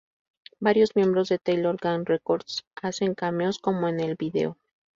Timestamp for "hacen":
2.81-3.13